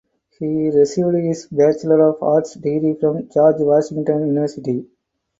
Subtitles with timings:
[0.39, 4.87] He received his Bachelor of Arts degree from George Washington University.